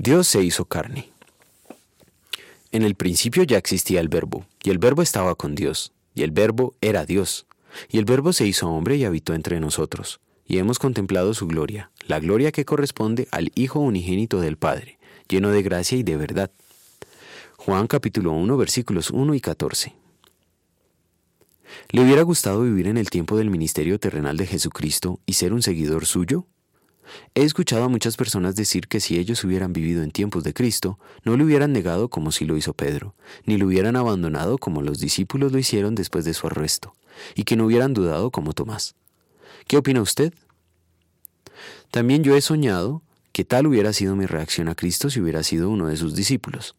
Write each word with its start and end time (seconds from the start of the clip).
Dios 0.00 0.28
se 0.28 0.44
hizo 0.44 0.64
carne. 0.64 1.10
En 2.70 2.84
el 2.84 2.94
principio 2.94 3.42
ya 3.42 3.58
existía 3.58 4.00
el 4.00 4.06
verbo, 4.06 4.46
y 4.62 4.70
el 4.70 4.78
verbo 4.78 5.02
estaba 5.02 5.34
con 5.34 5.56
Dios, 5.56 5.92
y 6.14 6.22
el 6.22 6.30
verbo 6.30 6.76
era 6.80 7.04
Dios, 7.04 7.46
y 7.88 7.98
el 7.98 8.04
verbo 8.04 8.32
se 8.32 8.46
hizo 8.46 8.68
hombre 8.68 8.94
y 8.94 9.04
habitó 9.04 9.34
entre 9.34 9.58
nosotros, 9.58 10.20
y 10.46 10.58
hemos 10.58 10.78
contemplado 10.78 11.34
su 11.34 11.48
gloria, 11.48 11.90
la 12.06 12.20
gloria 12.20 12.52
que 12.52 12.64
corresponde 12.64 13.26
al 13.32 13.50
Hijo 13.56 13.80
unigénito 13.80 14.40
del 14.40 14.56
Padre, 14.56 15.00
lleno 15.28 15.50
de 15.50 15.62
gracia 15.62 15.98
y 15.98 16.04
de 16.04 16.16
verdad. 16.16 16.52
Juan 17.56 17.88
capítulo 17.88 18.30
1 18.34 18.56
versículos 18.56 19.10
1 19.10 19.34
y 19.34 19.40
14. 19.40 19.94
¿Le 21.90 22.02
hubiera 22.04 22.22
gustado 22.22 22.62
vivir 22.62 22.86
en 22.86 22.98
el 22.98 23.10
tiempo 23.10 23.36
del 23.36 23.50
ministerio 23.50 23.98
terrenal 23.98 24.36
de 24.36 24.46
Jesucristo 24.46 25.18
y 25.26 25.32
ser 25.32 25.52
un 25.52 25.62
seguidor 25.62 26.06
suyo? 26.06 26.46
He 27.34 27.42
escuchado 27.42 27.84
a 27.84 27.88
muchas 27.88 28.16
personas 28.16 28.56
decir 28.56 28.88
que 28.88 29.00
si 29.00 29.18
ellos 29.18 29.42
hubieran 29.44 29.72
vivido 29.72 30.02
en 30.02 30.10
tiempos 30.10 30.44
de 30.44 30.54
Cristo, 30.54 30.98
no 31.24 31.36
le 31.36 31.44
hubieran 31.44 31.72
negado 31.72 32.08
como 32.08 32.32
si 32.32 32.44
lo 32.44 32.56
hizo 32.56 32.74
Pedro, 32.74 33.14
ni 33.44 33.56
lo 33.56 33.66
hubieran 33.66 33.96
abandonado 33.96 34.58
como 34.58 34.82
los 34.82 34.98
discípulos 34.98 35.52
lo 35.52 35.58
hicieron 35.58 35.94
después 35.94 36.24
de 36.24 36.34
su 36.34 36.46
arresto, 36.46 36.94
y 37.34 37.44
que 37.44 37.56
no 37.56 37.66
hubieran 37.66 37.94
dudado 37.94 38.30
como 38.30 38.52
Tomás. 38.52 38.94
¿Qué 39.66 39.76
opina 39.76 40.02
usted? 40.02 40.32
También 41.90 42.22
yo 42.22 42.36
he 42.36 42.40
soñado 42.40 43.02
que 43.32 43.44
tal 43.44 43.66
hubiera 43.66 43.92
sido 43.92 44.16
mi 44.16 44.26
reacción 44.26 44.68
a 44.68 44.74
Cristo 44.74 45.10
si 45.10 45.20
hubiera 45.20 45.42
sido 45.42 45.70
uno 45.70 45.86
de 45.86 45.96
sus 45.96 46.14
discípulos. 46.14 46.74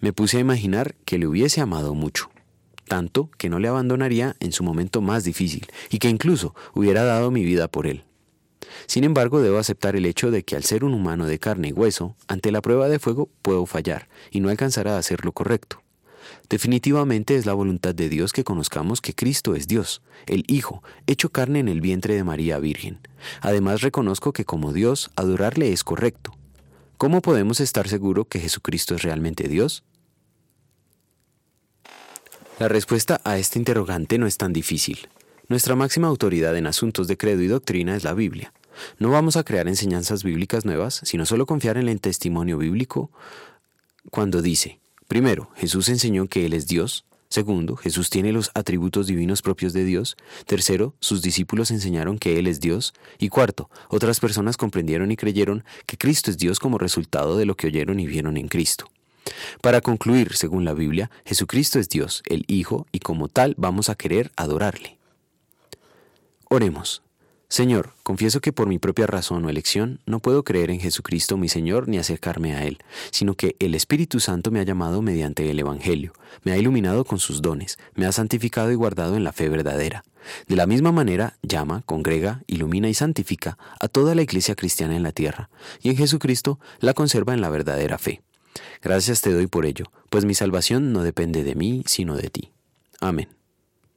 Me 0.00 0.12
puse 0.12 0.36
a 0.36 0.40
imaginar 0.40 0.94
que 1.04 1.18
le 1.18 1.26
hubiese 1.26 1.60
amado 1.60 1.94
mucho, 1.94 2.30
tanto 2.86 3.30
que 3.38 3.48
no 3.48 3.58
le 3.58 3.68
abandonaría 3.68 4.36
en 4.40 4.52
su 4.52 4.64
momento 4.64 5.00
más 5.00 5.24
difícil, 5.24 5.66
y 5.90 5.98
que 5.98 6.08
incluso 6.08 6.54
hubiera 6.74 7.04
dado 7.04 7.30
mi 7.30 7.44
vida 7.44 7.68
por 7.68 7.86
él. 7.86 8.04
Sin 8.86 9.04
embargo, 9.04 9.40
debo 9.40 9.58
aceptar 9.58 9.96
el 9.96 10.06
hecho 10.06 10.30
de 10.30 10.44
que 10.44 10.56
al 10.56 10.64
ser 10.64 10.84
un 10.84 10.94
humano 10.94 11.26
de 11.26 11.38
carne 11.38 11.68
y 11.68 11.72
hueso, 11.72 12.16
ante 12.26 12.52
la 12.52 12.62
prueba 12.62 12.88
de 12.88 12.98
fuego 12.98 13.28
puedo 13.42 13.66
fallar 13.66 14.08
y 14.30 14.40
no 14.40 14.48
alcanzar 14.48 14.88
a 14.88 14.98
hacer 14.98 15.24
lo 15.24 15.32
correcto. 15.32 15.82
Definitivamente 16.48 17.36
es 17.36 17.46
la 17.46 17.54
voluntad 17.54 17.94
de 17.94 18.08
Dios 18.08 18.32
que 18.32 18.44
conozcamos 18.44 19.00
que 19.00 19.14
Cristo 19.14 19.54
es 19.54 19.66
Dios, 19.68 20.02
el 20.26 20.44
Hijo, 20.48 20.82
hecho 21.06 21.30
carne 21.30 21.58
en 21.58 21.68
el 21.68 21.80
vientre 21.80 22.14
de 22.14 22.24
María 22.24 22.58
Virgen. 22.58 23.00
Además 23.40 23.82
reconozco 23.82 24.32
que 24.32 24.44
como 24.44 24.72
Dios, 24.72 25.10
adorarle 25.16 25.72
es 25.72 25.84
correcto. 25.84 26.32
¿Cómo 26.96 27.22
podemos 27.22 27.60
estar 27.60 27.88
seguros 27.88 28.26
que 28.28 28.40
Jesucristo 28.40 28.94
es 28.94 29.02
realmente 29.02 29.48
Dios? 29.48 29.84
La 32.58 32.68
respuesta 32.68 33.20
a 33.24 33.38
este 33.38 33.58
interrogante 33.58 34.18
no 34.18 34.26
es 34.26 34.36
tan 34.36 34.52
difícil. 34.52 35.08
Nuestra 35.48 35.76
máxima 35.76 36.08
autoridad 36.08 36.56
en 36.56 36.66
asuntos 36.66 37.06
de 37.06 37.16
credo 37.16 37.42
y 37.42 37.46
doctrina 37.46 37.94
es 37.94 38.04
la 38.04 38.14
Biblia. 38.14 38.52
No 38.98 39.10
vamos 39.10 39.36
a 39.36 39.44
crear 39.44 39.68
enseñanzas 39.68 40.24
bíblicas 40.24 40.64
nuevas, 40.64 41.00
sino 41.04 41.26
solo 41.26 41.46
confiar 41.46 41.76
en 41.78 41.88
el 41.88 42.00
testimonio 42.00 42.58
bíblico 42.58 43.10
cuando 44.10 44.42
dice, 44.42 44.80
primero, 45.06 45.50
Jesús 45.56 45.88
enseñó 45.88 46.28
que 46.28 46.46
Él 46.46 46.52
es 46.52 46.66
Dios, 46.66 47.04
segundo, 47.28 47.76
Jesús 47.76 48.10
tiene 48.10 48.32
los 48.32 48.50
atributos 48.54 49.06
divinos 49.06 49.42
propios 49.42 49.72
de 49.72 49.84
Dios, 49.84 50.16
tercero, 50.46 50.94
sus 51.00 51.22
discípulos 51.22 51.70
enseñaron 51.70 52.18
que 52.18 52.38
Él 52.38 52.46
es 52.46 52.60
Dios, 52.60 52.94
y 53.18 53.28
cuarto, 53.28 53.70
otras 53.88 54.20
personas 54.20 54.56
comprendieron 54.56 55.10
y 55.10 55.16
creyeron 55.16 55.64
que 55.86 55.98
Cristo 55.98 56.30
es 56.30 56.38
Dios 56.38 56.58
como 56.58 56.78
resultado 56.78 57.36
de 57.36 57.46
lo 57.46 57.56
que 57.56 57.66
oyeron 57.66 58.00
y 58.00 58.06
vieron 58.06 58.36
en 58.36 58.48
Cristo. 58.48 58.90
Para 59.60 59.80
concluir, 59.80 60.34
según 60.34 60.64
la 60.64 60.72
Biblia, 60.72 61.10
Jesucristo 61.24 61.78
es 61.78 61.88
Dios, 61.88 62.22
el 62.26 62.44
Hijo, 62.48 62.86
y 62.92 63.00
como 63.00 63.28
tal 63.28 63.54
vamos 63.58 63.90
a 63.90 63.94
querer 63.94 64.30
adorarle. 64.36 64.98
Oremos. 66.48 67.02
Señor, 67.50 67.94
confieso 68.02 68.42
que 68.42 68.52
por 68.52 68.68
mi 68.68 68.78
propia 68.78 69.06
razón 69.06 69.42
o 69.46 69.48
elección 69.48 70.00
no 70.04 70.20
puedo 70.20 70.44
creer 70.44 70.70
en 70.70 70.80
Jesucristo 70.80 71.38
mi 71.38 71.48
Señor 71.48 71.88
ni 71.88 71.96
acercarme 71.96 72.54
a 72.54 72.64
Él, 72.64 72.76
sino 73.10 73.34
que 73.34 73.56
el 73.58 73.74
Espíritu 73.74 74.20
Santo 74.20 74.50
me 74.50 74.60
ha 74.60 74.64
llamado 74.64 75.00
mediante 75.00 75.50
el 75.50 75.58
Evangelio, 75.58 76.12
me 76.44 76.52
ha 76.52 76.58
iluminado 76.58 77.06
con 77.06 77.18
sus 77.18 77.40
dones, 77.40 77.78
me 77.94 78.04
ha 78.04 78.12
santificado 78.12 78.70
y 78.70 78.74
guardado 78.74 79.16
en 79.16 79.24
la 79.24 79.32
fe 79.32 79.48
verdadera. 79.48 80.04
De 80.46 80.56
la 80.56 80.66
misma 80.66 80.92
manera, 80.92 81.38
llama, 81.42 81.82
congrega, 81.86 82.42
ilumina 82.46 82.90
y 82.90 82.94
santifica 82.94 83.56
a 83.80 83.88
toda 83.88 84.14
la 84.14 84.20
iglesia 84.20 84.54
cristiana 84.54 84.94
en 84.94 85.02
la 85.02 85.12
tierra, 85.12 85.48
y 85.80 85.88
en 85.88 85.96
Jesucristo 85.96 86.60
la 86.80 86.92
conserva 86.92 87.32
en 87.32 87.40
la 87.40 87.48
verdadera 87.48 87.96
fe. 87.96 88.20
Gracias 88.82 89.22
te 89.22 89.32
doy 89.32 89.46
por 89.46 89.64
ello, 89.64 89.86
pues 90.10 90.26
mi 90.26 90.34
salvación 90.34 90.92
no 90.92 91.02
depende 91.02 91.44
de 91.44 91.54
mí, 91.54 91.82
sino 91.86 92.14
de 92.14 92.28
ti. 92.28 92.50
Amén. 93.00 93.37